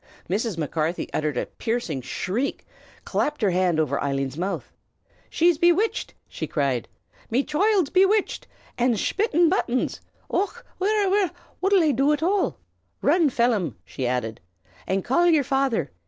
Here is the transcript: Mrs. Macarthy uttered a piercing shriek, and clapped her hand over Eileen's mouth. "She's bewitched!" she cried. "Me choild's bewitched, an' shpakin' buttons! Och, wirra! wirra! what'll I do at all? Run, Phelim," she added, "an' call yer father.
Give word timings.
Mrs. 0.27 0.57
Macarthy 0.57 1.13
uttered 1.13 1.37
a 1.37 1.45
piercing 1.45 2.01
shriek, 2.01 2.65
and 2.95 3.05
clapped 3.05 3.39
her 3.43 3.51
hand 3.51 3.79
over 3.79 4.01
Eileen's 4.01 4.35
mouth. 4.35 4.73
"She's 5.29 5.59
bewitched!" 5.59 6.15
she 6.27 6.47
cried. 6.47 6.87
"Me 7.29 7.43
choild's 7.43 7.91
bewitched, 7.91 8.47
an' 8.79 8.95
shpakin' 8.95 9.47
buttons! 9.47 10.01
Och, 10.27 10.65
wirra! 10.79 11.07
wirra! 11.11 11.31
what'll 11.59 11.83
I 11.83 11.91
do 11.91 12.11
at 12.13 12.23
all? 12.23 12.57
Run, 13.03 13.29
Phelim," 13.29 13.75
she 13.85 14.07
added, 14.07 14.41
"an' 14.87 15.03
call 15.03 15.27
yer 15.27 15.43
father. 15.43 15.91